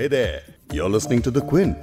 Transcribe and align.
Hey 0.00 0.06
there, 0.08 0.40
you're 0.72 0.88
listening 0.88 1.20
to 1.24 1.30
The 1.30 1.40
Quint. 1.48 1.82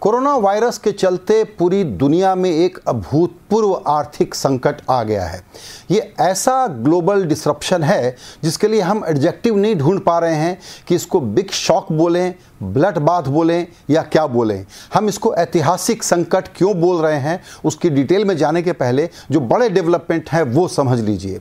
Corona 0.00 0.34
virus 0.36 0.78
के 0.78 0.92
चलते 0.92 1.42
पूरी 1.58 1.82
दुनिया 2.02 2.34
में 2.34 2.50
एक 2.50 2.78
अभूतपूर्व 2.88 3.72
आर्थिक 3.88 4.34
संकट 4.34 4.82
आ 4.90 5.02
गया 5.02 5.24
है। 5.24 5.42
ये 5.90 6.14
ऐसा 6.20 6.66
ग्लोबल 6.84 7.24
डिसरप्शन 7.24 7.82
है 7.82 8.16
जिसके 8.44 8.68
लिए 8.68 8.80
हम 8.80 9.04
एडजेक्टिव 9.08 9.56
नहीं 9.56 9.74
ढूंढ 9.76 10.00
पा 10.00 10.18
रहे 10.18 10.36
हैं 10.36 10.58
कि 10.88 10.94
इसको 10.94 11.20
बिग 11.20 11.50
शॉक 11.50 11.92
बोलें 11.92 12.34
ब्लड 12.62 12.98
बाथ 13.00 13.28
बोलें 13.28 13.66
या 13.90 14.02
क्या 14.02 14.26
बोलें। 14.28 14.64
हम 14.94 15.08
इसको 15.08 15.34
ऐतिहासिक 15.36 16.02
संकट 16.02 16.56
क्यों 16.56 16.80
बोल 16.80 17.02
रहे 17.02 17.18
हैं 17.20 17.40
उसकी 17.64 17.90
डिटेल 17.90 18.24
में 18.24 18.36
जाने 18.36 18.62
के 18.62 18.72
पहले 18.74 19.08
जो 19.30 19.40
बड़े 19.40 19.68
डेवलपमेंट 19.68 20.30
हैं 20.30 20.42
वो 20.42 20.68
समझ 20.68 21.00
लीजिए। 21.00 21.40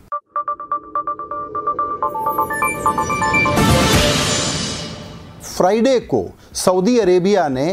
फ्राइडे 5.60 6.00
को 6.00 6.24
सऊदी 6.56 6.98
अरेबिया 7.00 7.48
ने 7.48 7.66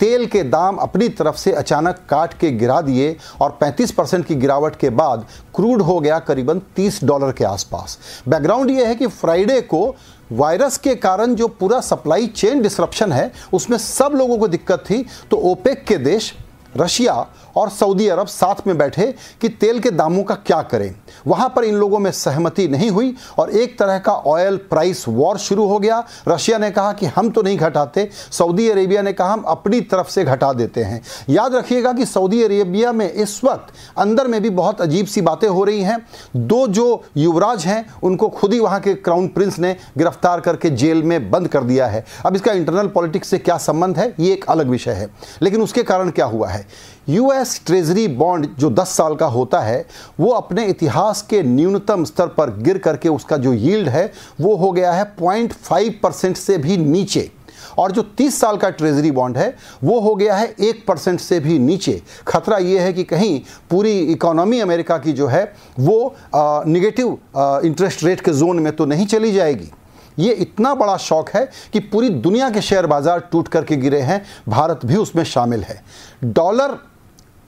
तेल 0.00 0.26
के 0.26 0.42
दाम 0.42 0.76
अपनी 0.76 1.08
तरफ़ 1.08 1.36
से 1.36 1.52
अचानक 1.52 1.98
काट 2.08 2.34
के 2.34 2.50
गिरा 2.50 2.80
दिए 2.80 3.16
और 3.40 3.58
35 3.62 3.90
परसेंट 3.90 4.24
की 4.26 4.34
गिरावट 4.34 4.76
के 4.76 4.90
बाद 4.90 5.26
क्रूड 5.54 5.82
हो 5.82 5.98
गया 6.00 6.18
करीबन 6.18 6.60
30 6.76 7.02
डॉलर 7.04 7.32
के 7.32 7.44
आसपास। 7.44 7.98
बैकग्राउंड 8.28 8.70
यह 8.70 8.88
है 8.88 8.94
कि 8.94 9.06
फ्राइडे 9.06 9.60
को 9.60 9.94
वायरस 10.32 10.78
के 10.78 10.94
कारण 10.96 11.34
जो 11.34 11.48
पूरा 11.50 11.80
सप्लाई 11.80 12.26
चेन 12.26 12.62
डिसरप्शन 12.62 13.12
है, 13.12 13.30
उसमें 13.52 13.78
सब 13.78 14.12
लोगों 14.14 14.38
को 14.38 14.48
दिक्कत 14.48 14.84
थी 14.90 15.04
तो 15.30 15.36
ओपेक 15.50 15.84
के 15.84 15.98
देश 15.98 16.32
रशिया 16.76 17.14
और 17.56 17.70
सऊदी 17.70 18.08
अरब 18.08 18.26
साथ 18.26 18.66
में 18.66 18.76
बैठे 18.78 19.06
कि 19.40 19.48
तेल 19.48 19.78
के 19.80 19.90
दामों 19.90 20.22
का 20.24 20.34
क्या 20.36 20.60
करें। 20.62 20.94
वहाँ 21.26 21.48
पर 21.56 21.64
इन 21.64 21.74
लोगों 21.74 21.98
में 21.98 22.10
सहमति 22.10 22.66
नहीं 22.68 22.90
हुई 22.90 23.14
और 23.38 23.50
एक 23.50 23.78
तरह 23.78 23.98
का 23.98 24.12
ऑयल 24.12 24.56
प्राइस 24.70 25.04
वॉर 25.08 25.38
शुरू 25.38 25.66
हो 25.66 25.78
गया। 25.78 26.02
रशिया 26.28 26.58
ने 26.58 26.70
कहा 26.70 26.92
कि 26.92 27.06
हम 27.06 27.30
तो 27.30 27.42
नहीं 27.42 27.58
घटाते, 27.58 28.08
सऊदी 28.30 28.68
अरेबिया 28.68 29.02
ने 29.02 29.12
कहा 29.12 29.32
हम 29.32 29.42
अपनी 29.42 29.80
तरफ़ 29.80 30.08
से 30.08 30.24
घटा 30.24 30.52
देते 30.52 30.84
हैं। 30.84 31.00
याद 31.28 31.54
रखिएगा 31.54 31.92
कि 31.92 32.06
सऊदी 32.06 32.42
अरेबिया 32.42 32.92
में 32.92 33.10
इस 33.12 33.40
वक्त 33.44 33.72
अंदर 33.98 34.26
में 34.26 34.40
भी 34.42 34.50
बहुत 34.50 34.80
अजीब 34.80 35.06
सी 35.06 35.20
बातें 35.20 35.48
हो 35.48 35.64
रही 35.64 35.82
हैं। 35.82 35.98
दो 36.36 36.66
जो 36.68 37.04
युवराज 37.16 37.64
हैं, 37.66 37.84
उनको 38.02 38.28
खुद 38.28 38.52
ही 38.52 38.60
वहाँ 38.60 38.80
के 38.80 38.94
क्राउन 38.94 39.28
प्रिंस 39.28 39.58
ने 39.58 39.76
गिरफ़्तार 39.98 40.40
करके 40.40 40.70
जेल 40.70 41.02
में 41.02 41.30
बंद 41.30 41.48
कर 41.48 41.64
दिया 41.64 41.86
है। 41.86 42.04
अब 42.26 42.36
इसका 42.36 42.52
इंटरनल 42.52 42.88
पॉलिटिक्स 42.88 43.28
से 43.28 43.38
क्या 43.38 43.56
संबंध 43.58 43.98
है, 43.98 44.14
ये 44.20 44.32
एक 44.32 44.44
अलग 44.44 44.68
विषय 44.68 44.90
है। 44.90 45.08
लेकिन 45.42 45.62
उसके 45.62 45.82
कारण 45.82 46.10
क्या 46.10 46.26
हुआ 46.26 46.48
है? 46.48 46.61
यूएस 47.08 47.60
ट्रेजरी 47.66 48.06
बॉन्ड 48.08 48.48
जो 48.58 48.70
10 48.70 48.96
साल 48.96 49.14
का 49.14 49.26
होता 49.26 49.60
है, 49.60 49.84
वो 50.20 50.30
अपने 50.30 50.66
इतिहास 50.66 51.22
के 51.22 51.42
न्यूनतम 51.42 52.04
स्तर 52.04 52.26
पर 52.28 52.56
गिर 52.58 52.78
करके 52.78 53.08
उसका 53.08 53.36
जो 53.36 53.52
यील्ड 53.52 53.88
है, 53.88 54.10
वो 54.40 54.56
हो 54.56 54.72
गया 54.72 54.92
है 54.92 55.04
0.5 55.16 55.90
परसेंट 56.02 56.36
से 56.36 56.58
भी 56.58 56.76
नीचे। 56.76 57.30
और 57.78 57.92
जो 57.92 58.02
30 58.18 58.38
साल 58.40 58.56
का 58.56 58.68
ट्रेजरी 58.70 59.10
बॉन्ड 59.10 59.36
है, 59.36 59.54
वो 59.84 59.98
हो 60.00 60.14
गया 60.14 60.36
है 60.36 60.54
एक 60.60 60.84
परसेंट 60.86 61.20
से 61.20 61.40
भी 61.40 61.58
नीचे। 61.58 62.00
खतरा 62.28 62.58
ये 62.58 62.78
है 62.78 62.92
कि 62.92 63.04
कहीं 63.04 63.40
पूरी 63.70 63.98
इकोनॉमी 64.12 64.60
अमेरिका 64.60 64.98
की 64.98 65.12
जो 65.12 65.26
है, 65.26 65.44
वो 65.80 66.14
निगेटिव 66.34 67.18
इंटरेस्ट 67.66 68.04
रेट 68.04 68.20
के 68.20 68.32
जोन 68.32 68.58
में 68.58 68.74
तो 68.76 68.86
नहीं 68.86 69.06
चली 69.06 69.32
जाएगी। 69.32 69.70
ये 70.18 70.32
इतना 70.34 70.74
बड़ा 70.74 70.96
शौक 70.98 71.28
है 71.30 71.48
कि 71.72 71.80
पूरी 71.80 72.08
दुनिया 72.10 72.50
के 72.50 72.60
शेयर 72.60 72.86
बाज़ार 72.86 73.20
टूट 73.32 73.48
करके 73.48 73.76
गिरे 73.76 74.00
हैं, 74.00 74.22
भारत 74.48 74.86
भी 74.86 74.96
उसमें 74.96 75.24
शामिल 75.24 75.62
है। 75.62 75.82
डॉलर, 76.24 76.78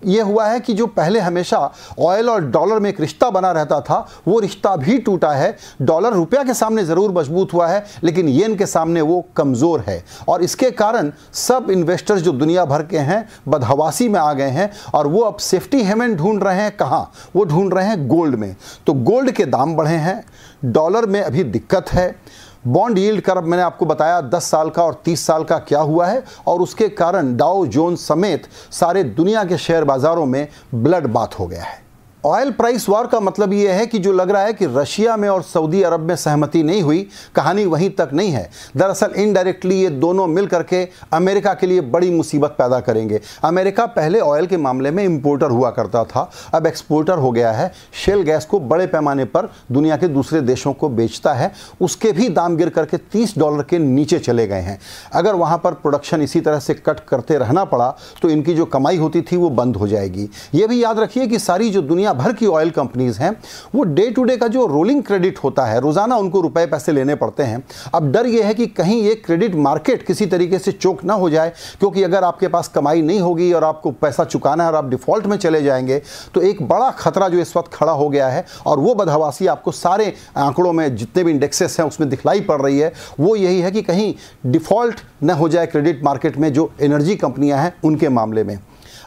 ये 0.03 0.21
हुआ 0.21 0.47
है 0.47 0.59
कि 0.61 0.73
जो 0.75 0.87
पहले 0.87 1.21
हमेशा 1.21 1.59
ऑयल 1.99 2.29
और 2.31 2.45
डॉलर 2.45 2.79
में 2.79 2.89
एक 2.91 3.01
रिश्ता 3.01 3.29
बना 3.31 3.51
रहता 3.53 3.81
था, 3.81 3.97
वो 4.29 4.39
रिश्ता 4.41 4.75
भी 4.77 4.99
टूटा 4.99 5.31
है। 5.33 5.57
डॉलर 5.83 6.13
रुपया 6.13 6.43
के 6.45 6.55
सामने 6.55 6.85
ज़रूर 6.85 7.13
मज़बूत 7.13 7.53
हुआ 7.53 7.67
है, 7.67 7.85
लेकिन 8.05 8.29
येन 8.29 8.57
के 8.57 8.67
सामने 8.67 9.01
वो 9.01 9.25
कमज़ोर 9.37 9.85
है। 9.89 10.03
और 10.29 10.43
इसके 10.43 10.71
कारण 10.73 11.11
सब 11.35 11.71
इन्वेस्टर्स 11.71 12.23
जो 12.23 12.33
दुनिया 12.33 12.65
भर 12.65 12.83
के 12.83 12.99
हैं, 12.99 13.27
बदहवासी 13.49 14.09
में 14.09 14.21
आ 14.21 14.33
गए 14.33 14.51
हैं, 14.51 14.71
और 14.95 15.07
वो 15.07 15.21
अब 15.21 15.37
सेफ्टी 15.37 15.83
हेमन 15.83 16.15
ढूंढ 16.15 16.43
रहे 16.43 16.61
हैं। 16.61 16.77
कहाँ? 16.77 17.11
वो 17.37 17.45
ढूंढ 17.45 17.75
रहे 17.75 17.87
हैं 17.87 18.07
गोल्ड 18.09 18.35
में। 18.35 18.55
तो 18.87 18.93
गोल्ड 18.95 19.31
के 19.31 19.45
दाम 19.47 19.75
बढ़े 19.77 19.97
हैं, 19.97 20.25
डॉलर 20.65 21.07
में 21.07 21.21
अभी 21.23 21.45
दिक्कत 21.45 21.93
है। 21.93 22.15
बॉन्ड 22.67 22.99
यील्ड 22.99 23.21
कर्व 23.21 23.47
मैंने 23.47 23.63
आपको 23.63 23.87
बताया 23.87 24.21
10 24.31 24.45
साल 24.45 24.71
का 24.71 24.85
और 24.85 25.03
30 25.07 25.27
साल 25.27 25.45
का 25.45 25.59
क्या 25.59 25.81
हुआ 25.81 26.07
है 26.07 26.25
और 26.47 26.61
उसके 26.61 26.89
कारण 26.89 27.37
डाउ 27.37 27.67
जोन 27.67 27.97
समेत 27.97 28.47
सारे 28.73 29.05
दुनिया 29.05 29.45
के 29.45 29.59
शेयर 29.59 29.85
बाजारों 29.85 30.27
में 30.27 30.47
ब्लड 30.75 31.07
बात 31.07 31.39
हो 31.39 31.47
गया 31.47 31.63
है। 31.63 31.84
ऑयल 32.25 32.51
प्राइस 32.51 32.89
वॉर 32.89 33.07
का 33.07 33.19
मतलब 33.21 33.53
ये 33.53 33.73
है 33.73 33.87
कि 33.87 33.99
जो 33.99 34.13
लग 34.13 34.31
रहा 34.31 34.43
है 34.43 34.53
कि 34.53 34.67
रशिया 34.67 35.17
में 35.17 35.29
और 35.29 35.43
सऊदी 35.43 35.83
अरब 35.83 36.01
में 36.01 36.15
सहमति 36.17 36.63
नहीं 36.63 36.83
हुई, 36.83 37.01
कहानी 37.35 37.65
वहीं 37.65 37.89
तक 37.91 38.11
नहीं 38.13 38.31
है। 38.31 38.49
दरअसल 38.77 39.13
इनडायरेक्टली 39.17 39.81
ये 39.81 39.89
दोनों 39.91 40.27
मिल 40.27 40.47
करके 40.47 40.83
अमेरिका 41.13 41.53
के 41.55 41.67
लिए 41.67 41.81
बड़ी 41.81 42.11
मुसीबत 42.11 42.55
पैदा 42.59 42.79
करेंगे। 42.81 43.21
अमेरिका 43.45 43.87
पहले 43.89 44.21
ऑयल 44.21 44.47
के 44.47 44.57
मामले 44.57 44.91
में 44.91 45.03
इंपोर्टर 45.05 45.51
हुआ 45.51 45.71
करता 45.71 46.05
था, 46.05 46.31
अब 46.55 46.67
एक्सपोर्टर 46.67 47.19
हो 47.19 47.33
गया 47.33 47.51
है। 47.53 47.71
शेल 48.05 48.23
गैस 48.23 48.45
को 48.45 48.61
बड़े 48.63 48.87
पैमाने 48.87 49.25
पर 49.27 49.51
दुनिया 49.73 49.97
के 49.97 50.09
दूसरे 50.09 50.41
देशों 50.43 50.73
को 50.73 50.89
बेचता 50.91 51.33
है। 51.33 51.53
उसके 51.81 52.13
भी 52.13 52.29
दाम 52.31 52.57
गिर 52.57 52.69
करके 52.71 52.97
तीस 52.97 53.35
डॉलर 53.39 53.63
के 53.63 53.79
नीचे 53.81 54.19
चले 54.21 54.47
गए 54.47 54.61
हैं। 54.61 54.79
अगर 55.13 55.35
वहाँ 55.35 55.59
पर 55.59 55.75
प्रोडक्शन 55.75 56.23
इसी 56.23 56.41
तरह 56.41 56.59
से 56.61 56.75
कट 56.77 57.01
करते 57.01 57.39
रहना 57.39 57.65
पड़ा 57.67 57.91
तो 58.23 58.29
इनकी 58.31 58.55
जो 58.55 58.65
कमाई 58.67 58.97
होती 58.97 59.23
थी 59.23 59.37
वो 59.37 59.51
बंद 59.53 59.77
हो 59.77 59.89
जाएगी। 59.89 60.29
ये 60.55 60.67
भी 60.67 60.83
याद 60.83 60.99
रखिए 60.99 61.27
कि 61.27 61.39
सारी 61.41 61.71
जो 61.71 61.83
दुनिया 61.85 62.13
भर 62.15 62.33
की 62.33 62.47
ऑयल 62.47 62.71
कंपनीज़ 62.71 63.21
हैं, 63.21 63.31
वो 63.75 63.83
डे 63.85 64.09
टू 64.11 64.25
डे 64.25 64.37
का 64.37 64.49
जो 64.49 64.67
रोलिंग 64.67 65.03
क्रेडिट 65.03 65.39
होता 65.39 65.65
है, 65.65 65.81
रोज़ाना 65.81 66.17
उनको 66.17 66.41
रुपए 66.41 66.67
पैसे 66.67 66.93
लेने 66.93 67.15
पड़ते 67.15 67.43
हैं। 67.43 67.63
अब 67.95 68.11
डर 68.13 68.27
ये 68.27 68.43
है 68.43 68.55
कि 68.55 68.67
कहीं 68.69 69.01
ये 69.03 69.15
क्रेडिट 69.17 69.55
मार्केट 69.57 70.07
किसी 70.07 70.27
तरीके 70.27 70.59
से 70.59 70.73
चोक 70.73 71.05
ना 71.05 71.15
हो 71.15 71.31
जाए, 71.31 71.53
क्योंकि 71.81 72.03
अगर 72.03 72.25
आपके 72.25 72.49
पास 72.49 72.69
कमाई 72.69 73.03
नहीं 73.03 73.21
होगी 73.21 73.53
और 73.53 73.65
आपको 73.65 73.91
पैसा 73.93 74.25
चुकाना 74.25 74.65
है 74.65 74.71
और 74.71 74.77
आप 74.77 74.89
डिफ़ॉल्ट 74.91 75.27
में 75.27 75.37
चले 75.39 75.63
जाएँगे 75.63 76.01
तो 76.35 76.41
एक 76.43 76.63
बड़ा 76.65 76.91
खतरा 76.93 77.29
जो 77.29 77.39
इस 77.39 77.57
वक्त 77.57 77.73
खड़ा 77.75 77.93
हो 77.93 78.09
गया 78.09 78.29
है, 78.29 78.45
और 78.67 78.79
वो 78.79 78.95
बदहवासी 78.95 79.47
आपको 79.47 79.73
सारे 79.73 80.13
आंकड़ों 80.37 80.73
में 80.73 80.97
जितने 80.97 81.25
भी 81.25 81.31
इंडेक्सेस 81.31 81.79
हैं 81.81 81.87
उसमें 81.87 82.09
दिखलाई 82.11 82.41
पड़ 82.43 82.61
रही 82.63 82.79
है। 82.79 82.93
वो 83.21 83.35
यही 83.37 83.61
है 83.61 83.71
कि 83.71 83.83
कहीं 83.83 84.13
डिफ़ॉल्ट 84.47 85.01
न 85.23 85.31
हो 85.33 85.49
जाए 85.49 85.67
क्रेडिट 85.67 86.05
मार्केट 86.05 86.37
में 86.37 86.53
जो 86.53 86.71
एनर्जी 86.81 87.17
कंपनियाँ 87.17 87.59
हैं, 87.59 87.75
उनके 87.85 88.09
मामले 88.11 88.45
में। 88.45 88.59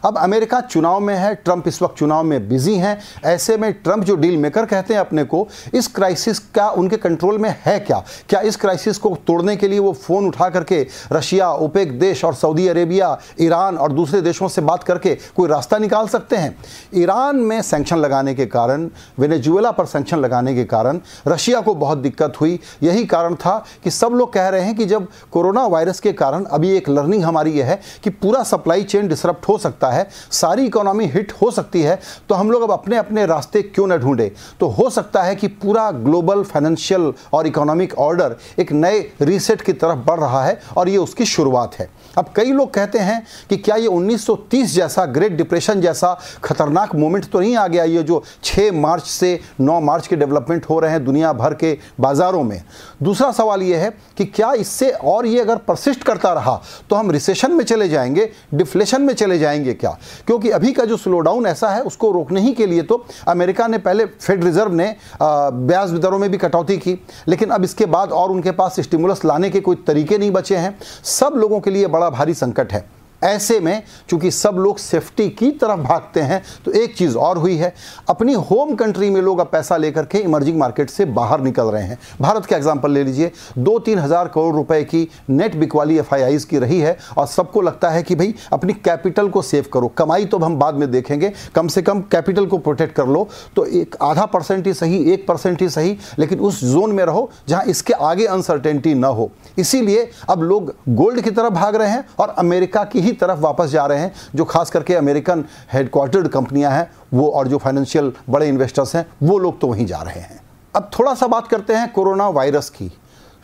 अब 0.03 0.17
अमेरिका 0.17 0.61
चुनाव 0.61 0.99
में 0.99 1.15
है, 1.15 1.35
ट्रंप 1.35 1.67
इस 1.67 1.81
वक्त 1.81 1.97
चुनाव 1.97 2.23
में 2.23 2.49
बिज़ी 2.49 2.75
हैं। 2.75 2.99
ऐसे 3.25 3.57
में 3.57 3.73
ट्रंप 3.73 4.03
जो 4.03 4.15
डील 4.15 4.37
मेकर 4.37 4.65
कहते 4.65 4.93
हैं 4.93 5.01
अपने 5.01 5.23
को, 5.23 5.47
इस 5.73 5.87
क्राइसिस 5.87 6.39
का 6.39 6.69
उनके 6.69 6.97
कंट्रोल 6.97 7.37
में 7.37 7.55
है 7.65 7.79
क्या? 7.79 8.03
क्या 8.29 8.41
इस 8.41 8.55
क्राइसिस 8.55 8.97
को 8.97 9.17
तोड़ने 9.27 9.55
के 9.55 9.67
लिए 9.67 9.79
वो 9.79 9.93
फ़ोन 9.93 10.27
उठा 10.27 10.49
करके 10.49 10.87
रशिया, 11.11 11.51
ओपेक 11.51 11.99
देश 11.99 12.25
और 12.25 12.33
सऊदी 12.33 12.67
अरेबिया, 12.67 13.17
ईरान 13.41 13.77
और 13.77 13.91
दूसरे 13.91 14.21
देशों 14.21 14.47
से 14.47 14.61
बात 14.61 14.83
करके 14.83 15.17
कोई 15.35 15.49
रास्ता 15.49 15.77
निकाल 15.77 16.07
सकते 16.07 16.35
हैं? 16.35 16.57
ईरान 16.95 17.35
में 17.35 17.61
सेंक्शन 17.61 17.97
लगाने 17.97 18.33
के 18.33 18.45
कारण 18.45 18.89
वेनेजुएला 19.19 19.71
पर 19.71 19.85
सेंक्शन 19.85 20.17
लगाने 20.17 20.55
के 20.55 20.63
कारण 20.63 20.99
रशिया 21.27 21.61
को 21.61 21.75
बहुत 21.75 21.97
दिक्कत 21.97 22.33
हुई। 22.41 22.59
यही 22.83 23.05
कारण 23.05 23.35
था 23.35 23.65
कि 23.83 23.91
सब 23.91 24.11
लोग 24.11 24.33
कह 24.33 24.47
रहे 24.49 24.61
हैं 24.61 24.75
कि 24.75 24.85
जब 24.85 25.07
कोरोना 25.31 25.65
वायरस 25.67 25.99
के 25.99 26.13
कारण, 26.13 26.43
अभी 26.43 26.71
एक 26.71 26.89
लर्निंग 26.89 27.23
हमारी 27.23 27.51
यह 27.51 27.65
है 27.65 27.81
कि 28.03 28.09
पूरा 28.09 28.43
सप्लाई 28.43 28.83
चेन 28.83 29.07
डिसरप्ट 29.07 29.47
हो 29.47 29.57
सकता 29.57 29.86
है, 29.89 30.07
सारी 30.31 30.65
इकोनॉमी 30.65 31.05
हिट 31.05 31.31
हो 31.41 31.51
सकती 31.51 31.81
है 31.81 31.99
तो 32.29 32.35
हम 32.35 32.51
लोग 32.51 32.61
अब 32.61 32.71
अपने 32.71 32.97
अपने 32.97 33.25
रास्ते 33.25 33.61
क्यों 33.61 33.87
न 33.87 33.97
ढूंढे? 33.97 34.31
तो 34.59 34.67
हो 34.67 34.89
सकता 34.89 35.23
है 35.23 35.35
कि 35.35 35.47
पूरा 35.47 35.89
ग्लोबल 35.91 36.43
फाइनेंशियल 36.43 37.11
और 37.33 37.47
इकोनॉमिक 37.47 37.97
ऑर्डर 37.97 38.35
एक 38.59 38.71
नए 38.71 38.99
रीसेट 39.21 39.61
की 39.61 39.73
तरफ़ 39.73 39.97
बढ़ 39.97 40.19
रहा 40.19 40.43
है 40.45 40.59
और 40.77 40.89
ये 40.89 40.97
उसकी 40.97 41.25
शुरुआत 41.25 41.75
है। 41.75 41.89
अब 42.17 42.33
कई 42.35 42.51
लोग 42.51 42.73
कहते 42.73 42.99
हैं 42.99 43.25
कि 43.49 43.57
क्या 43.57 43.75
ये 43.75 43.87
1930 43.87 44.65
जैसा 44.65 45.05
ग्रेट 45.05 45.31
डिप्रेशन 45.31 45.81
जैसा 45.81 46.17
खतरनाक 46.43 46.95
मोमेंट 46.95 47.29
तो 47.29 47.39
नहीं 47.39 47.55
आ 47.55 47.67
गया 47.67 47.83
ये 47.83 48.03
जो 48.03 48.23
6 48.43 48.71
मार्च 48.73 49.03
से 49.03 49.39
9 49.61 49.79
मार्च 49.81 50.07
के 50.07 50.15
डेवलपमेंट 50.15 50.65
हो 50.69 50.79
रहे 50.79 50.91
हैं 50.91 51.03
दुनिया 51.05 51.33
भर 51.33 51.53
के 51.53 51.77
बाज़ारों 51.99 52.43
में? 52.43 52.61
दूसरा 53.03 53.31
सवाल 53.31 53.61
ये 53.61 53.77
है 53.77 53.89
कि 54.17 54.25
क्या 54.25 54.51
इससे 54.53 54.89
और 54.91 55.25
ये 55.25 55.39
अगर 55.39 55.57
परसिस्ट 55.57 56.03
करता 56.03 56.33
रहा 56.33 56.61
तो 56.89 56.95
हम 56.95 57.11
रिसेशन 57.11 57.51
में 57.51 57.63
चले 57.65 57.89
जाएँगे 57.89 58.29
डिफ्लेशन 58.53 59.01
में 59.01 59.13
चले 59.13 59.39
जाएँगे 59.39 59.73
क्या? 59.77 59.97
क्योंकि 60.27 60.49
अभी 60.49 60.71
का 60.71 60.85
जो 60.85 60.97
स्लो 60.97 61.19
डाउन 61.19 61.45
ऐसा 61.45 61.69
है, 61.69 61.81
उसको 61.81 62.11
रोकने 62.11 62.41
ही 62.41 62.53
के 62.53 62.65
लिए 62.65 62.81
तो 62.81 63.05
अमेरिका 63.27 63.67
ने 63.67 63.77
पहले 63.77 64.05
फेड 64.05 64.43
रिज़र्व 64.43 64.73
ने 64.73 64.95
ब्याज 65.21 65.93
दरों 65.93 66.19
में 66.19 66.29
भी 66.31 66.37
कटौती 66.37 66.77
की। 66.77 66.99
लेकिन 67.27 67.49
अब 67.49 67.63
इसके 67.63 67.85
बाद 67.87 68.11
और 68.11 68.31
उनके 68.31 68.51
पास 68.51 68.79
स्टिमुलस 68.79 69.25
लाने 69.25 69.49
के 69.49 69.59
कोई 69.59 69.83
तरीके 69.87 70.17
नहीं 70.17 70.31
बचे 70.31 70.55
हैं। 70.57 70.77
सब 71.05 71.33
लोगों 71.35 71.59
के 71.59 71.71
लिए 71.71 71.87
बड़ा 71.87 72.09
भारी 72.09 72.33
संकट 72.33 72.73
है। 72.73 72.85
ऐसे 73.21 73.59
में 73.59 73.81
चूँकि 74.09 74.31
सब 74.31 74.55
लोग 74.57 74.77
सेफ्टी 74.77 75.29
की 75.29 75.49
तरफ़ 75.53 75.79
भागते 75.79 76.21
हैं 76.21 76.41
तो 76.65 76.71
एक 76.73 76.95
चीज़ 76.97 77.17
और 77.17 77.37
हुई 77.37 77.55
है। 77.57 77.73
अपनी 78.09 78.33
होम 78.33 78.73
कंट्री 78.75 79.09
में 79.09 79.21
लोग 79.21 79.39
अब 79.39 79.49
पैसा 79.51 79.77
लेकर 79.77 80.05
के 80.05 80.17
इमर्जिंग 80.17 80.57
मार्केट 80.59 80.89
से 80.89 81.05
बाहर 81.07 81.41
निकल 81.41 81.65
रहे 81.65 81.83
हैं। 81.83 81.97
भारत 82.21 82.45
का 82.45 82.55
एग्जांपल 82.57 82.91
ले 82.91 83.03
लीजिए 83.03 83.31
दो 83.57 83.77
तीन 83.79 83.99
हज़ार 83.99 84.27
करोड़ 84.27 84.55
रुपए 84.55 84.83
की 84.83 85.07
नेट 85.29 85.55
बिकवाली 85.55 85.97
एफ़ 85.97 86.13
की 86.47 86.59
रही 86.59 86.79
है 86.79 86.97
और 87.17 87.27
सबको 87.27 87.61
लगता 87.61 87.89
है 87.89 88.03
कि 88.03 88.15
भाई 88.15 88.33
अपनी 88.53 88.73
कैपिटल 88.75 89.29
को 89.29 89.41
सेव 89.41 89.65
करो। 89.73 89.87
कमाई 89.87 90.25
तो 90.25 90.37
हम 90.37 90.57
बाद 90.59 90.75
में 90.75 90.89
देखेंगे, 90.91 91.31
कम 91.55 91.67
से 91.67 91.81
कम 91.81 92.01
कैपिटल 92.11 92.45
को 92.45 92.57
प्रोटेक्ट 92.57 92.95
कर 92.95 93.07
लो। 93.07 93.27
तो 93.55 93.65
एक 93.65 93.95
आधा 94.01 94.25
परसेंट 94.27 94.67
ही 94.67 94.73
सही, 94.73 95.03
एक 95.03 95.27
परसेंट 95.27 95.61
ही 95.61 95.69
सही, 95.69 95.97
लेकिन 96.19 96.39
उस 96.39 96.63
जोन 96.63 96.91
में 96.91 97.03
रहो 97.05 97.29
जहाँ 97.49 97.63
इसके 97.65 97.93
आगे 97.93 98.25
अनसर्टेनिटी 98.27 98.93
ना 98.93 99.07
हो। 99.07 99.29
इसीलिए 99.57 100.09
अब 100.29 100.41
लोग 100.43 100.73
गोल्ड 100.89 101.21
की 101.21 101.31
तरफ़ 101.31 101.53
भाग 101.53 101.75
रहे 101.75 101.89
हैं 101.89 102.05
और 102.19 102.29
अमेरिका 102.29 102.83
की 102.83 102.99
ही 103.07 103.13
तरफ़ 103.13 103.39
वापस 103.39 103.65
जा 103.65 103.85
रहे 103.85 103.99
हैं, 103.99 104.13
जो 104.35 104.45
खास 104.45 104.69
करके 104.69 104.95
अमेरिकन 104.95 105.45
हेडक्वार्टर्ड 105.73 106.27
कंपनियाँ 106.27 106.71
हैं, 106.71 106.91
वो 107.13 107.29
और 107.29 107.47
जो 107.47 107.57
फाइनेंशियल 107.57 108.13
बड़े 108.29 108.47
इन्वेस्टर्स 108.47 108.95
हैं, 108.95 109.05
वो 109.23 109.37
लोग 109.39 109.59
तो 109.61 109.67
वहीं 109.67 109.85
जा 109.85 110.01
रहे 110.01 110.19
हैं। 110.19 110.39
अब 110.75 110.91
थोड़ा 110.99 111.13
सा 111.15 111.27
बात 111.27 111.47
करते 111.47 111.73
हैं 111.73 111.91
कोरोना 111.91 112.29
वायरस 112.29 112.69
की। 112.69 112.91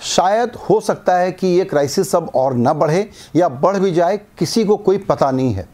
शायद 0.02 0.56
हो 0.70 0.80
सकता 0.82 1.16
है 1.18 1.32
कि 1.32 1.48
ये 1.48 1.64
क्राइसिस 1.66 2.16
अब 2.16 2.32
और 2.36 2.54
न 2.54 2.74
बढ़े 2.74 3.10
या 3.36 3.50
बढ़ 3.50 3.78
भी 3.78 3.92
जाए, 3.92 4.18
किसी 4.38 4.64
को 4.66 4.78
कोई 4.78 4.98
पता 5.00 5.30
नहीं 5.32 5.54
है। 5.54 5.68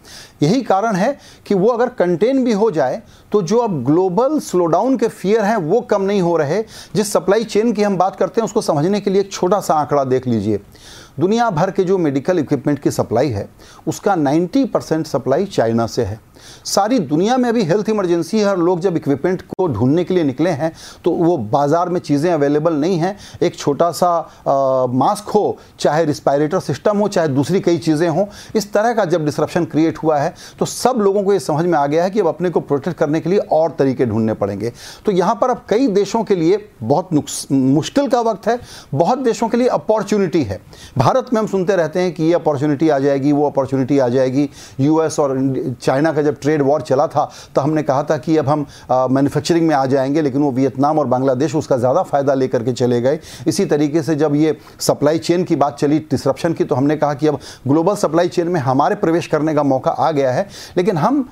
यही 0.44 0.62
कारण 0.62 0.95
है 0.95 1.18
कि 1.45 1.56
वो 1.56 1.68
अगर 1.68 1.89
कंटेन 1.89 2.44
भी 2.44 2.54
हो 2.54 2.69
जाए 2.71 3.01
तो 3.31 3.42
जो 3.42 3.57
अब 3.57 3.83
ग्लोबल 3.86 4.39
स्लोडाउन 4.39 4.98
के 4.98 5.07
फियर 5.07 5.44
हैं, 5.44 5.56
वो 5.56 5.81
कम 5.81 6.01
नहीं 6.01 6.21
हो 6.21 6.38
रहे। 6.38 6.63
जिस 6.95 7.12
सप्लाई 7.13 7.44
चेन 7.44 7.74
की 7.74 7.83
हम 7.83 7.98
बात 7.98 8.16
करते 8.16 8.42
हैं, 8.42 8.45
उसको 8.45 8.62
समझने 8.62 9.00
के 9.01 9.10
लिए 9.10 9.21
एक 9.21 9.31
छोटा 9.31 9.60
सा 9.60 9.74
आंकड़ा 9.74 10.04
देख 10.04 10.27
लीजिए। 10.27 10.60
दुनिया 11.19 11.50
भर 11.50 11.71
के 11.71 11.83
जो 11.83 11.98
मेडिकल 11.98 12.39
इक्विपमेंट 12.39 12.80
की 12.80 12.92
सप्लाई 12.92 13.30
है, 13.30 13.50
उसका 13.88 14.16
90 14.16 14.66
परसेंट 14.66 15.07
सप्लाई 15.07 15.45
चाइना 15.45 15.88
से 15.88 16.04
है। 16.04 16.19
सारी 16.66 17.00
दुनिया 17.01 17.38
में 17.38 17.48
अभी 17.50 17.63
हेल्थ 17.63 17.90
इमरजेंसी 17.90 18.40
है 18.40 18.48
और 18.48 18.57
लोग 18.60 18.80
जब 18.80 18.98
इक्विपमेंट 18.98 19.42
को 19.50 19.68
ढूँढने 19.69 20.04
के 20.04 20.13
लिए 20.13 20.24
निकले 20.24 20.50
हैं 20.51 20.72
तो 21.04 21.12
वो 21.13 21.38
बाज़ार 21.50 21.90
में 21.90 22.00
चीज़ें 22.01 22.31
अवेलेबल 22.31 22.74
नहीं 22.75 22.98
हैं। 23.00 23.16
एक 23.42 23.56
छोटा 23.56 23.92
सा 23.92 24.07
आ, 24.07 24.86
मास्क 24.90 25.30
हो 25.30 25.57
चाहे 25.80 26.06
रिस्पायरेटर 26.06 26.60
सिस्टम 26.62 26.98
हो 26.98 27.07
चाहे 27.07 27.28
दूसरी 27.30 27.60
कई 27.62 27.78
चीज़ें 27.80 28.07
हों 28.10 28.25
इस 28.56 28.72
तरह 28.74 28.94
का 28.94 29.06
जब 29.07 29.25
डिस्क्रप्शन 29.25 29.66
क्रिएट 29.66 29.98
हुआ 29.98 30.18
है 30.19 30.34
तो 30.60 30.66
सब 30.66 30.98
लोगों 31.00 31.24
को 31.24 31.34
ये 31.34 31.40
समझ 31.42 31.66
में 31.66 31.78
आ 31.78 31.86
गया 31.88 32.04
है 32.04 32.10
कि 32.10 32.19
अब 32.19 32.28
अपने 32.28 32.50
को 32.50 32.60
प्रोटेक्ट 32.62 32.98
करने 32.98 33.19
के 33.19 33.30
लिए 33.30 33.40
और 33.40 33.75
तरीके 33.80 34.06
ढूँढने 34.06 34.34
पड़ेंगे। 34.36 34.72
तो 35.06 35.12
यहाँ 35.12 35.36
पर 35.42 35.50
अब 35.50 35.66
कई 35.69 35.88
देशों 35.90 36.24
के 36.24 36.36
लिए 36.36 36.57
बहुत 36.84 37.10
मुश्किल 37.52 38.07
का 38.07 38.22
वक्त 38.22 38.48
है 38.48 38.57
बहुत 38.94 39.19
देशों 39.19 39.48
के 39.50 39.57
लिए 39.57 39.68
अपॉर्चुनिटी 39.69 40.44
है। 40.44 40.60
भारत 40.98 41.30
में 41.34 41.40
हम 41.40 41.48
सुनते 41.48 41.75
रहते 41.75 42.00
हैं 42.00 42.13
कि 42.13 42.24
ये 42.24 42.34
अपॉर्चुनिटी 42.34 42.90
आ 42.90 43.00
जाएगी 43.00 43.31
वो 43.31 43.45
अपॉर्चुनिटी 43.48 44.00
आ 44.00 44.07
जाएगी। 44.10 44.50
यूएस 44.80 45.19
और 45.19 45.38
चाइना 45.81 46.12
का 46.13 46.22
जब 46.22 46.39
ट्रेड 46.42 46.62
वॉर 46.62 46.82
चला 46.82 47.08
था 47.08 47.30
तो 47.56 47.62
हमने 47.62 47.84
कहा 47.84 48.04
था 48.04 48.18
कि 48.20 48.38
अब 48.38 48.50
हम 48.50 48.66
मैन्युफैक्चरिंग 48.92 49.68
में 49.68 49.76
आ 49.76 49.86
जाएँगे, 49.88 50.22
लेकिन 50.22 50.42
वो 50.42 50.52
वियतनाम 50.52 51.00
और 51.00 51.08
बांग्लादेश 51.08 51.56
उसका 51.56 51.78
ज़्यादा 51.78 52.04
फ़ायदा 52.04 52.34
लेकर 52.34 52.64
के 52.64 52.74
चले 52.74 53.02
गए। 53.02 53.20
इसी 53.48 53.66
तरीके 53.68 54.04
से 54.04 54.16
जब 54.18 54.36
ये 54.36 54.58
सप्लाई 54.82 55.20
चेन 55.20 55.44
की 55.44 55.56
बात 55.58 55.78
चली 55.80 56.00
डिस्रप्शन 56.12 56.54
की 56.54 56.64
तो 56.64 56.76
हमने 56.76 56.98
कहा 56.98 57.14
कि 57.14 57.28
अब 57.28 57.40
ग्लोबल 57.68 57.96
सप्लाई 57.98 58.28
चेन 58.30 58.48
में 58.48 58.60
हमारे 58.62 58.96
प्रवेश 58.98 59.28
करने 59.28 59.54
का 59.56 59.64
मौका 59.66 59.92
आ 59.92 60.12
गया 60.12 60.32
है, 60.32 60.48
लेकिन 60.78 60.98
हम 60.98 61.28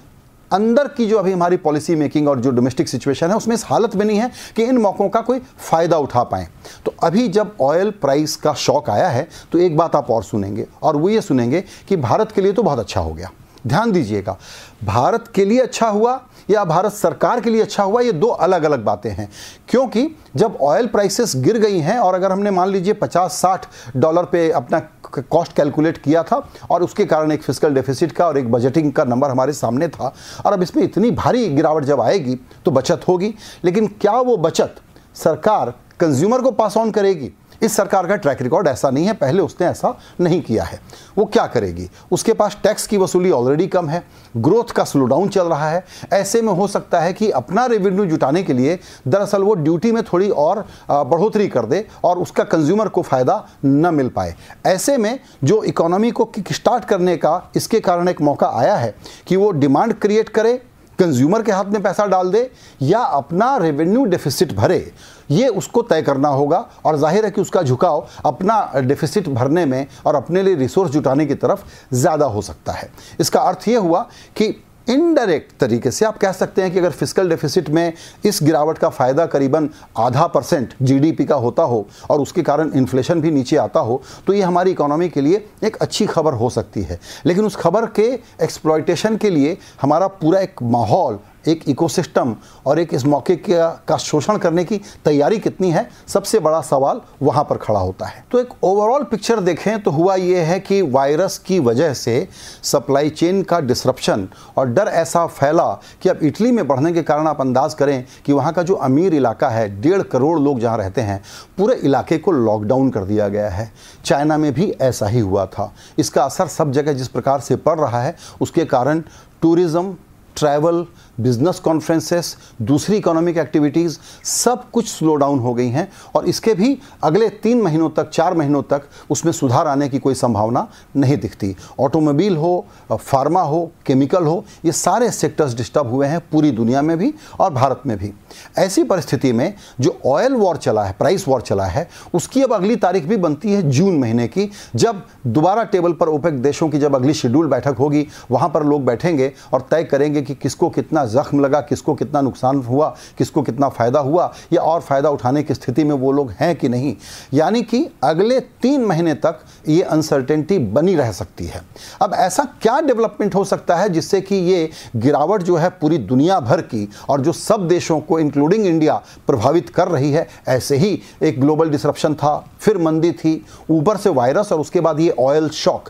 अंदर 0.51 0.87
की 0.87 1.05
जो 1.05 1.17
अभी 1.17 1.31
हमारी 1.31 1.57
पॉलिसी 1.57 1.95
मेकिंग 1.95 2.27
और 2.27 2.39
जो 2.39 2.51
डोमेस्टिक 2.51 2.87
सिचुएशन 2.89 3.29
है, 3.29 3.35
उसमें 3.35 3.53
इस 3.55 3.65
हालत 3.65 3.95
में 3.95 4.05
नहीं 4.05 4.17
है 4.19 4.29
कि 4.55 4.63
इन 4.63 4.77
मौक़ों 4.77 5.07
का 5.09 5.21
कोई 5.21 5.39
फ़ायदा 5.39 5.97
उठा 5.97 6.23
पाए। 6.23 6.47
तो 6.85 6.93
अभी 7.03 7.27
जब 7.29 7.51
ऑयल 7.61 7.91
प्राइस 8.01 8.35
का 8.35 8.53
शॉक 8.55 8.89
आया 8.89 9.09
है 9.09 9.27
तो 9.51 9.59
एक 9.59 9.75
बात 9.77 9.95
आप 9.95 10.11
और 10.11 10.23
सुनेंगे, 10.23 10.65
और 10.83 10.97
वो 10.97 11.09
ये 11.09 11.21
सुनेंगे 11.21 11.63
कि 11.89 11.95
भारत 11.97 12.31
के 12.31 12.41
लिए 12.41 12.53
तो 12.53 12.63
बहुत 12.63 12.79
अच्छा 12.79 13.01
हो 13.01 13.13
गया। 13.13 13.31
ध्यान 13.67 13.91
दीजिएगा, 13.91 14.37
भारत 14.83 15.27
के 15.27 15.45
लिए 15.45 15.59
अच्छा 15.59 15.87
हुआ 15.87 16.19
या 16.49 16.63
भारत 16.65 16.93
सरकार 16.93 17.41
के 17.41 17.49
लिए 17.49 17.61
अच्छा 17.61 17.83
हुआ, 17.83 18.01
ये 18.01 18.11
दो 18.11 18.27
अलग 18.27 18.63
अलग 18.63 18.83
बातें 18.83 19.09
हैं। 19.09 19.29
क्योंकि 19.69 20.07
जब 20.35 20.57
ऑयल 20.61 20.87
प्राइसेस 20.87 21.33
गिर 21.35 21.57
गई 21.57 21.79
हैं 21.79 21.97
और 21.99 22.15
अगर 22.15 22.31
हमने 22.31 22.51
मान 22.51 22.69
लीजिए 22.69 22.93
50-60 22.93 23.67
डॉलर 23.97 24.25
पे 24.25 24.49
अपना 24.51 24.79
कॉस्ट 25.21 25.53
कैलकुलेट 25.53 25.97
किया 25.97 26.23
था 26.23 26.41
और 26.71 26.83
उसके 26.83 27.05
कारण 27.05 27.31
एक 27.31 27.43
फ़िज़िकल 27.43 27.73
डेफिसिट 27.73 28.11
का 28.11 28.27
और 28.27 28.37
एक 28.37 28.51
बजटिंग 28.51 28.91
का 28.93 29.03
नंबर 29.03 29.29
हमारे 29.29 29.53
सामने 29.53 29.87
था 29.87 30.13
और 30.45 30.53
अब 30.53 30.63
इसमें 30.63 30.83
इतनी 30.83 31.11
भारी 31.11 31.47
गिरावट 31.49 31.83
जब 31.83 32.01
आएगी 32.01 32.35
तो 32.65 32.71
बचत 32.71 33.07
होगी। 33.07 33.33
लेकिन 33.63 33.87
क्या 34.01 34.11
वो 34.13 34.37
बचत 34.37 34.75
सरकार 35.15 35.73
कंज्यूमर 35.99 36.41
को 36.41 36.51
पास 36.51 36.77
ऑन 36.77 36.91
करेगी? 36.91 37.31
इस 37.61 37.75
सरकार 37.75 38.07
का 38.07 38.15
ट्रैक 38.15 38.41
रिकॉर्ड 38.41 38.67
ऐसा 38.67 38.89
नहीं 38.89 39.05
है, 39.05 39.13
पहले 39.13 39.41
उसने 39.41 39.67
ऐसा 39.67 39.97
नहीं 40.21 40.41
किया 40.41 40.63
है। 40.63 40.79
वो 41.17 41.25
क्या 41.25 41.45
करेगी? 41.47 41.89
उसके 42.11 42.33
पास 42.33 42.57
टैक्स 42.63 42.87
की 42.87 42.97
वसूली 42.97 43.31
ऑलरेडी 43.31 43.67
कम 43.67 43.89
है 43.89 44.03
ग्रोथ 44.37 44.71
का 44.71 44.83
स्लो 44.83 45.05
डाउन 45.05 45.29
चल 45.29 45.47
रहा 45.47 45.69
है। 45.69 45.83
ऐसे 46.13 46.41
में 46.41 46.51
हो 46.53 46.67
सकता 46.67 46.99
है 46.99 47.13
कि 47.13 47.29
अपना 47.31 47.65
रेवेन्यू 47.65 48.05
जुटाने 48.05 48.43
के 48.43 48.53
लिए 48.53 48.77
दरअसल 49.07 49.43
वो 49.43 49.53
ड्यूटी 49.55 49.91
में 49.91 50.03
थोड़ी 50.03 50.29
और 50.29 50.65
बढ़ोतरी 50.89 51.47
कर 51.47 51.65
दे 51.65 51.85
और 52.03 52.17
उसका 52.17 52.43
कंज्यूमर 52.45 52.87
को 52.87 53.01
फ़ायदा 53.01 53.43
न 53.65 53.93
मिल 53.93 54.09
पाए। 54.09 54.35
ऐसे 54.65 54.97
में 54.97 55.19
जो 55.43 55.61
इकोनॉमी 55.63 56.11
को 56.11 56.25
किक 56.25 56.53
स्टार्ट 56.53 56.85
करने 56.85 57.17
का 57.17 57.41
इसके 57.55 57.79
कारण 57.79 58.09
एक 58.09 58.21
मौका 58.21 58.47
आया 58.49 58.75
है 58.75 58.95
कि 59.27 59.35
वो 59.35 59.51
डिमांड 59.51 59.93
क्रिएट 59.93 60.29
करे 60.29 60.61
कंज्यूमर 60.99 61.41
के 61.41 61.51
हाथ 61.51 61.65
में 61.65 61.81
पैसा 61.83 62.05
डाल 62.05 62.31
दे 62.31 62.49
या 62.81 62.99
अपना 62.99 63.55
रेवेन्यू 63.57 64.03
डेफिसिट 64.05 64.53
भरे, 64.53 64.91
ये 65.31 65.47
उसको 65.49 65.81
तय 65.81 66.01
करना 66.01 66.27
होगा। 66.29 66.65
और 66.85 66.97
ज़ाहिर 66.97 67.25
है 67.25 67.31
कि 67.31 67.41
उसका 67.41 67.61
झुकाव 67.63 68.07
अपना 68.25 68.71
डेफिसिट 68.77 69.27
भरने 69.29 69.65
में 69.65 69.85
और 70.05 70.15
अपने 70.15 70.43
लिए 70.43 70.55
रिसोर्स 70.55 70.91
जुटाने 70.91 71.25
की 71.25 71.35
तरफ़ 71.35 71.63
ज़्यादा 71.93 72.25
हो 72.25 72.41
सकता 72.41 72.71
है। 72.71 72.89
इसका 73.19 73.41
अर्थ 73.41 73.67
ये 73.67 73.75
हुआ 73.77 74.01
कि 74.37 74.49
इनडायरेक्ट 74.89 75.51
तरीके 75.59 75.91
से 75.91 76.05
आप 76.05 76.17
कह 76.17 76.31
सकते 76.31 76.61
हैं 76.61 76.71
कि 76.71 76.79
अगर 76.79 76.91
फ़िज़िकल 76.91 77.29
डेफिसिट 77.29 77.69
में 77.69 77.93
इस 78.25 78.39
गिरावट 78.43 78.77
का 78.77 78.89
फ़ायदा 78.89 79.25
करीबन 79.25 79.69
आधा 79.97 80.27
परसेंट 80.27 80.73
जीडीपी 80.81 81.25
का 81.25 81.35
होता 81.35 81.63
हो 81.63 81.85
और 82.09 82.19
उसके 82.19 82.43
कारण 82.43 82.71
इन्फ्लेशन 82.75 83.21
भी 83.21 83.31
नीचे 83.31 83.57
आता 83.57 83.79
हो 83.79 84.01
तो 84.27 84.33
ये 84.33 84.41
हमारी 84.41 84.71
इकोनॉमी 84.71 85.09
के 85.09 85.21
लिए 85.21 85.45
एक 85.63 85.75
अच्छी 85.75 86.05
खबर 86.05 86.33
हो 86.33 86.49
सकती 86.49 86.81
है। 86.81 86.99
लेकिन 87.25 87.45
उस 87.45 87.55
खबर 87.55 87.85
के 87.95 88.07
एक्सप्लॉयटेशन 88.43 89.17
के 89.17 89.29
लिए 89.29 89.57
हमारा 89.81 90.07
पूरा 90.21 90.39
एक 90.39 90.61
माहौल 90.63 91.19
एक 91.47 91.63
इकोसिस्टम 91.69 92.35
और 92.65 92.79
एक 92.79 92.93
इस 92.93 93.05
मौके 93.05 93.35
का, 93.35 93.69
का 93.87 93.97
शोषण 93.97 94.37
करने 94.37 94.63
की 94.65 94.77
तैयारी 95.05 95.39
कितनी 95.39 95.71
है 95.71 95.87
सबसे 96.07 96.39
बड़ा 96.39 96.61
सवाल 96.61 97.01
वहाँ 97.21 97.43
पर 97.43 97.57
खड़ा 97.57 97.79
होता 97.79 98.05
है। 98.05 98.23
तो 98.31 98.39
एक 98.39 98.49
ओवरऑल 98.63 99.03
पिक्चर 99.03 99.39
देखें 99.39 99.81
तो 99.83 99.91
हुआ 99.91 100.15
यह 100.15 100.45
है 100.45 100.59
कि 100.59 100.81
वायरस 100.81 101.37
की 101.37 101.59
वजह 101.59 101.93
से 101.93 102.27
सप्लाई 102.63 103.09
चेन 103.09 103.41
का 103.43 103.59
डिसरप्शन 103.59 104.27
और 104.57 104.67
डर 104.67 104.87
ऐसा 104.87 105.25
फैला 105.27 105.67
कि 106.01 106.09
अब 106.09 106.19
इटली 106.23 106.51
में 106.51 106.67
बढ़ने 106.67 106.93
के 106.93 107.03
कारण 107.03 107.27
आप 107.27 107.41
अंदाज 107.41 107.73
करें 107.73 108.03
कि 108.25 108.33
वहाँ 108.33 108.53
का 108.53 108.63
जो 108.63 108.75
अमीर 108.75 109.13
इलाका 109.15 109.49
है 109.49 109.69
डेढ़ 109.81 110.01
करोड़ 110.01 110.39
लोग 110.39 110.59
जहाँ 110.59 110.77
रहते 110.77 111.01
हैं 111.01 111.21
पूरे 111.57 111.75
इलाके 111.75 112.17
को 112.17 112.31
लॉकडाउन 112.31 112.89
कर 112.89 113.03
दिया 113.03 113.27
गया 113.27 113.49
है। 113.49 113.71
चाइना 114.05 114.37
में 114.37 114.51
भी 114.53 114.69
ऐसा 114.71 115.07
ही 115.07 115.19
हुआ 115.19 115.45
था। 115.45 115.71
इसका 115.99 116.23
असर 116.23 116.47
सब 116.47 116.71
जगह 116.71 116.93
जिस 116.93 117.07
प्रकार 117.07 117.39
से 117.39 117.55
पड़ 117.55 117.79
रहा 117.79 118.01
है 118.01 118.15
उसके 118.41 118.65
कारण 118.65 119.03
टूरिज़्म 119.41 119.95
ट्रैवल 120.35 120.85
बिज़नेस 121.19 121.59
कॉन्फ्रेंसेस 121.59 122.35
दूसरी 122.61 122.97
इकोनॉमिक 122.97 123.37
एक्टिविटीज़ 123.37 123.97
सब 124.23 124.69
कुछ 124.71 124.87
स्लो 124.87 125.15
डाउन 125.15 125.39
हो 125.39 125.53
गई 125.53 125.67
हैं 125.67 125.87
और 126.15 126.25
इसके 126.25 126.53
भी 126.53 126.77
अगले 127.03 127.29
तीन 127.29 127.61
महीनों 127.61 127.89
तक, 127.89 128.09
चार 128.09 128.33
महीनों 128.33 128.61
तक 128.63 128.81
उसमें 129.09 129.31
सुधार 129.31 129.67
आने 129.67 129.89
की 129.89 129.99
कोई 129.99 130.15
संभावना 130.15 130.67
नहीं 130.95 131.17
दिखती। 131.17 131.55
ऑटोमोबाइल 131.79 132.37
हो 132.37 132.65
फार्मा 132.91 133.41
हो 133.41 133.71
केमिकल 133.85 134.23
हो, 134.23 134.43
ये 134.65 134.71
सारे 134.71 135.09
सेक्टर्स 135.11 135.53
डिस्टर्ब 135.53 135.91
हुए 135.91 136.07
हैं 136.07 136.19
पूरी 136.31 136.51
दुनिया 136.51 136.81
में 136.81 136.97
भी 136.97 137.13
और 137.39 137.53
भारत 137.53 137.81
में 137.85 137.97
भी। 137.97 138.11
ऐसी 138.57 138.83
परिस्थिति 138.83 139.31
में 139.33 139.53
जो 139.79 139.97
ऑयल 140.05 140.33
वॉर 140.33 140.57
चला 140.57 140.83
है 140.83 140.95
प्राइस 140.99 141.27
वॉर 141.27 141.41
चला 141.41 141.65
है, 141.65 141.87
उसकी 142.13 142.41
अब 142.41 142.53
अगली 142.53 142.75
तारीख 142.77 143.05
भी 143.05 143.17
बनती 143.17 143.53
है 143.53 143.61
जून 143.69 143.97
महीने 143.99 144.27
की, 144.27 144.49
जब 144.75 145.01
दोबारा 145.27 145.63
टेबल 145.65 145.93
पर 145.93 146.09
ओपेक 146.09 146.41
देशों 146.41 146.69
की 146.69 146.79
जब 146.79 146.95
अगली 146.95 147.13
शेड्यूल 147.13 147.47
बैठक 147.47 147.75
होगी, 147.79 148.07
वहाँ 148.31 148.49
पर 148.49 148.63
लोग 148.63 148.85
बैठेंगे 148.85 149.31
और 149.53 149.67
तय 149.71 149.83
करेंगे 149.83 150.21
कि 150.21 150.35
किसको 150.35 150.69
कितना 150.69 151.05
ज़ख्म 151.07 151.39
लगा, 151.39 151.61
किसको 151.61 151.93
कितना 151.95 152.21
नुकसान 152.21 152.57
हुआ, 152.57 152.87
किसको 153.17 153.41
कितना 153.41 153.69
फ़ायदा 153.69 153.99
हुआ, 153.99 154.31
या 154.53 154.61
और 154.61 154.81
फ़ायदा 154.81 155.09
उठाने 155.09 155.43
की 155.43 155.53
स्थिति 155.53 155.83
में 155.83 155.95
वो 155.95 156.11
लोग 156.11 156.31
हैं 156.31 156.55
कि 156.55 156.69
नहीं? 156.69 156.95
यानी 157.33 157.61
कि 157.61 157.85
अगले 158.03 158.39
तीन 158.39 158.85
महीने 158.85 159.13
तक 159.15 159.39
ये 159.67 159.81
अनसर्टेनिटी 159.81 160.57
बनी 160.59 160.95
रह 160.95 161.11
सकती 161.11 161.45
है। 161.45 161.61
अब 162.01 162.13
ऐसा 162.13 162.43
क्या 162.61 162.79
डेवलपमेंट 162.81 163.35
हो 163.35 163.43
सकता 163.43 163.75
है 163.75 163.89
जिससे 163.89 164.21
कि 164.21 164.35
ये 164.35 164.69
गिरावट 164.95 165.43
जो 165.43 165.55
है 165.55 165.69
पूरी 165.71 165.97
दुनिया 165.97 166.39
भर 166.39 166.61
की 166.63 166.87
और 167.09 167.21
जो 167.21 167.31
सब 167.33 167.67
देशों 167.67 167.99
को 167.99 168.19
इंक्लूडिंग 168.19 168.65
इंडिया 168.65 169.01
प्रभावित 169.27 169.69
कर 169.69 169.87
रही 169.87 170.11
है? 170.11 170.27
ऐसे 170.47 170.77
ही 170.77 170.99
एक 171.23 171.39
ग्लोबल 171.41 171.69
डिसरप्शन 171.69 172.13
था, 172.13 172.37
फिर 172.59 172.77
मंदी 172.77 173.11
थी 173.13 173.45
ऊपर 173.69 173.97
से 173.97 174.09
वायरस 174.09 174.51
और 174.51 174.59
उसके 174.59 174.81
बाद 174.81 174.99
ये 174.99 175.15
ऑयल 175.19 175.49
शॉक 175.49 175.89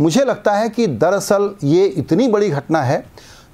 मुझे 0.00 0.24
लगता 0.24 0.52
है 0.52 0.68
कि 0.68 0.86
दरअसल 0.86 1.50
ये 1.64 1.84
इतनी 1.86 2.26
बड़ी 2.28 2.48
घटना 2.50 2.80
है 2.82 3.04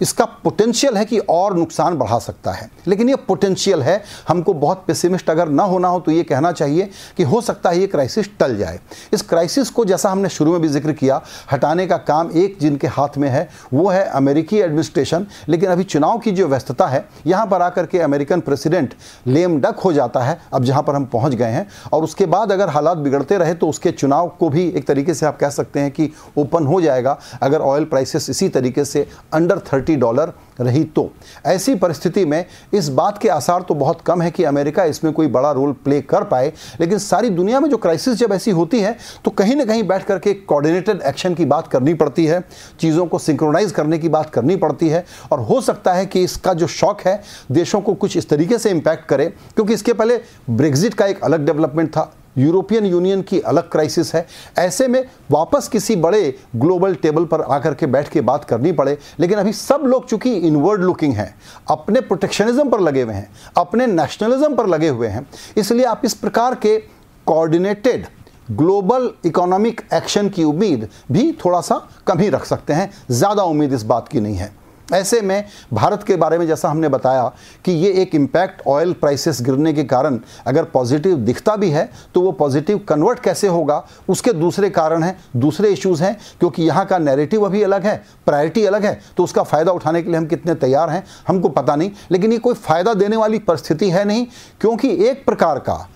इसका 0.00 0.25
पोटेंशियल 0.45 0.97
है 0.97 1.04
कि 1.04 1.19
और 1.21 1.57
नुकसान 1.57 1.97
बढ़ा 1.99 2.19
सकता 2.19 2.52
है। 2.52 2.69
लेकिन 2.87 3.09
ये 3.09 3.16
पोटेंशियल 3.19 3.83
है, 3.83 4.02
हमको 4.28 4.54
बहुत 4.54 4.85
पेसिमिस्ट 4.87 5.30
अगर 5.30 5.49
ना 5.50 5.62
होना 5.64 5.88
हो 5.88 6.00
तो 6.00 6.12
ये 6.12 6.23
कहना 6.25 6.52
चाहिए 6.52 6.88
कि 7.16 7.23
हो 7.23 7.40
सकता 7.40 7.71
है 7.71 7.78
ये 7.80 7.87
क्राइसिस 7.87 8.28
टल 8.38 8.57
जाए। 8.57 8.78
इस 9.12 9.23
क्राइसिस 9.23 9.71
को 9.71 9.85
जैसा 9.85 10.11
हमने 10.11 10.28
शुरू 10.28 10.52
में 10.52 10.61
भी 10.61 10.69
ज़िक्र 10.69 10.92
किया, 10.92 11.21
हटाने 11.52 11.87
का 11.87 11.97
काम 11.99 12.30
एक 12.33 12.57
जिनके 12.61 12.87
हाथ 12.88 13.19
में 13.19 13.28
है, 13.28 13.49
वो 13.75 13.88
है 13.88 14.04
अमेरिकी 14.04 14.59
एडमिनिस्ट्रेशन 14.59 15.26
लेकिन 15.49 15.71
अभी 15.71 15.85
चुनाव 15.85 16.19
की 16.19 16.30
जो 16.33 16.47
व्यस्तता 16.49 16.87
है, 16.87 17.04
यहाँ 17.26 17.47
पर 17.47 17.62
आकर 17.62 17.87
के 17.87 17.99
अमेरिकन 18.00 18.40
प्रेसिडेंट 18.40 18.95
लेम 19.26 19.61
डक 19.61 19.78
हो 19.80 19.92
जाता 19.92 20.21
है, 20.21 20.38
अब 20.52 20.64
जहाँ 20.64 20.83
पर 20.83 20.95
हम 20.95 21.04
पहुँच 21.07 21.35
गए 21.35 21.50
हैं। 21.50 21.66
और 21.92 22.04
उसके 22.04 22.26
बाद 22.26 22.52
अगर 22.52 22.69
हालात 22.69 22.99
बिगड़ते 22.99 23.38
रहे 23.38 23.54
तो 23.54 23.69
उसके 23.69 23.90
चुनाव 23.92 24.28
को 24.40 24.49
भी 24.49 24.66
एक 24.69 24.87
तरीके 24.87 25.14
से 25.14 25.26
आप 25.26 25.38
कह 25.38 25.50
सकते 25.50 25.80
हैं 25.80 25.90
कि 25.90 26.11
ओपन 26.38 26.66
हो 26.66 26.80
जाएगा। 26.80 27.19
अगर 27.42 27.61
ऑयल 27.61 27.85
प्राइसेस 27.87 28.30
इसी 28.30 28.49
तरीके 28.50 28.85
से 28.85 29.07
अंडर 29.33 29.59
थर्टी 29.73 29.89
डॉलर 29.97 30.32
रही 30.61 30.82
तो। 30.87 31.11
ऐसी 31.47 31.75
परिस्थिति 31.75 32.25
में 32.25 32.44
इस 32.75 32.88
बात 32.90 33.18
के 33.18 33.28
आसार 33.28 33.62
तो 33.62 33.75
बहुत 33.75 34.00
कम 34.00 34.23
है 34.23 34.30
कि 34.30 34.44
अमेरिका 34.44 34.85
इसमें 34.85 35.12
कोई 35.12 35.26
बड़ा 35.28 35.50
रोल 35.52 35.73
प्ले 35.75 36.00
कर 36.02 36.25
पाए, 36.25 36.52
लेकिन 36.80 36.99
सारी 36.99 37.30
दुनिया 37.30 37.61
में 37.61 37.68
जो 37.70 37.76
क्राइसिस 37.76 38.14
जब 38.14 38.32
ऐसी 38.32 38.50
होती 38.50 38.80
है 38.80 38.97
तो 39.25 39.30
कहीं 39.32 39.56
ना 39.56 39.64
कहीं 39.64 39.82
बैठ 39.82 40.04
करके 40.04 40.35
कोऑर्डिनेटेड 40.35 41.02
एक्शन 41.02 41.35
की 41.35 41.44
बात 41.44 41.68
करनी 41.68 41.94
पड़ती 41.94 42.26
है, 42.26 42.42
चीज़ों 42.80 43.06
को 43.06 43.18
सिंक्रोनाइज 43.20 43.73
करने 43.73 43.99
की 43.99 44.09
बात 44.09 44.30
करनी 44.30 44.56
पड़ती 44.56 44.88
है, 44.88 45.04
और 45.32 45.40
हो 45.40 45.61
सकता 45.61 45.92
है 45.92 46.06
कि 46.06 46.23
इसका 46.23 46.54
जो 46.54 46.66
शौक 46.68 47.00
है, 47.00 47.20
देशों 47.52 47.80
को 47.80 47.94
कुछ 47.94 48.16
इस 48.16 48.28
तरीके 48.28 48.59
से 48.59 48.70
इम्पैक्ट 48.70 49.04
करे, 49.04 49.26
क्योंकि 49.26 49.75
इसके 49.75 49.92
पहले 49.92 50.20
ब्रेग्जिट 50.50 50.94
का 50.94 51.06
एक 51.06 51.25
अलग 51.25 51.47
डेवलपमेंट 51.47 51.90
था। 51.90 52.12
यूरोपियन 52.37 52.87
यूनियन 52.87 53.22
की 53.22 53.40
अलग 53.40 53.70
क्राइसिस 53.70 54.14
है। 54.14 54.26
ऐसे 54.58 54.88
में 54.88 55.04
वापस 55.30 55.68
किसी 55.68 55.96
बड़े 55.96 56.34
ग्लोबल 56.56 56.94
टेबल 56.96 57.25
पर 57.25 57.40
आकर 57.42 57.75
के 57.75 57.87
बैठ 57.88 58.08
के 58.08 58.20
बात 58.22 58.44
करनी 58.44 58.72
पड़े, 58.72 58.96
लेकिन 59.20 59.38
अभी 59.38 59.52
सब 59.52 59.82
लोग 59.84 60.08
चूँकि 60.08 60.32
इनवर्ड 60.32 60.82
लुकिंग 60.82 61.14
हैं, 61.14 61.34
अपने 61.70 62.00
प्रोटेक्शनिज्म 62.02 62.68
पर 62.70 62.80
लगे 62.80 63.02
हुए 63.02 63.14
हैं, 63.14 63.30
अपने 63.56 63.87
नेशनलिज्म 63.88 64.54
पर 64.56 64.66
लगे 64.66 64.88
हुए 64.88 65.08
हैं, 65.08 65.26
इसलिए 65.56 65.84
आप 65.87 66.02
इस 66.04 66.14
प्रकार 66.16 66.54
के 66.56 66.78
कोऑर्डिनेटेड 67.26 68.06
ग्लोबल 68.50 69.10
इकोनॉमिक 69.25 69.80
एक्शन 69.94 70.28
की 70.28 70.44
उम्मीद 70.44 70.88
भी 71.12 71.30
थोड़ा 71.44 71.60
सा 71.60 71.82
कम 72.06 72.18
ही 72.18 72.28
रख 72.28 72.44
सकते 72.44 72.72
हैं। 72.72 72.90
ज़्यादा 73.10 73.42
उम्मीद 73.42 73.72
इस 73.72 73.82
बात 73.82 74.08
की 74.08 74.20
नहीं 74.20 74.37
है। 74.37 74.52
ऐसे 74.92 75.20
में 75.20 75.44
भारत 75.73 76.02
के 76.02 76.16
बारे 76.16 76.38
में 76.38 76.47
जैसा 76.47 76.68
हमने 76.68 76.88
बताया 76.88 77.30
कि 77.64 77.73
ये 77.75 77.92
एक 77.92 78.14
इम्पैक्ट 78.14 78.62
ऑयल 78.66 78.92
प्राइसेस 78.92 79.40
गिरने 79.42 79.73
के 79.73 79.85
कारण 79.85 80.18
अगर 80.47 80.64
पॉजिटिव 80.64 81.16
दिखता 81.16 81.56
भी 81.56 81.70
है 81.70 81.88
तो 82.14 82.20
वो 82.20 82.32
पॉजिटिव 82.32 82.78
कन्वर्ट 82.88 83.20
कैसे 83.20 83.49
होगा? 83.49 83.85
उसके 84.09 84.32
दूसरे 84.32 84.70
कारण 84.70 85.02
हैं, 85.02 85.16
दूसरे 85.37 85.68
इश्यूज़ 85.68 86.02
हैं, 86.02 86.16
क्योंकि 86.40 86.62
यहाँ 86.62 86.85
का 86.87 86.99
नैरेटिव 86.99 87.44
अभी 87.44 87.62
अलग 87.62 87.87
है 87.87 87.97
प्रायोरिटी 88.26 88.64
अलग 88.64 88.85
है 88.85 88.99
तो 89.16 89.25
उसका 89.25 89.42
फ़ायदा 89.42 89.73
उठाने 89.73 90.02
के 90.02 90.11
लिए 90.11 90.18
हम 90.18 90.26
कितने 90.26 90.54
तैयार 90.56 90.90
हैं, 90.90 91.04
हमको 91.28 91.49
पता 91.50 91.76
नहीं। 91.76 91.90
लेकिन 92.11 92.32
ये 92.32 92.38
कोई 92.38 92.54
फ़ायदा 92.56 92.94
देने 92.94 93.16
वाली 93.16 93.38
परिस्थिति 93.40 93.90
है 93.90 94.04
नहीं, 94.04 94.26
क्योंकि 94.61 94.88
एक 95.06 95.25
प्रकार 95.26 95.59
का 95.59 95.87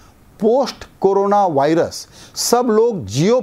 पोस्ट 0.40 0.84
कोरोना 1.00 1.44
वायरस, 1.46 2.06
सब 2.34 2.66
लोग 2.70 3.04
जियो 3.06 3.40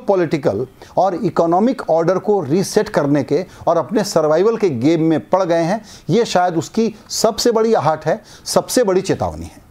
और 0.98 1.16
इकोनॉमिक 1.16 1.90
ऑर्डर 1.90 2.18
को 2.20 2.40
रीसेट 2.42 2.90
करने 2.90 3.24
के 3.24 3.46
और 3.68 3.78
अपने 3.78 4.04
सर्वाइवल 4.04 4.58
के 4.58 4.70
गेम 4.70 5.04
में 5.04 5.20
पड़ 5.30 5.44
गए 5.44 5.64
हैं, 5.64 5.82
ये 6.10 6.26
शायद 6.26 6.58
उसकी 6.58 6.94
सबसे 7.12 7.52
बड़ी 7.52 7.74
आहट 7.74 8.06
है, 8.06 8.22
सबसे 8.46 8.84
बड़ी 8.84 9.02
चेतावनी 9.02 9.46
है। 9.46 9.71